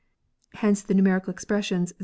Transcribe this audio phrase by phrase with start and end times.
[0.55, 1.97] Hence the numerical expressions o.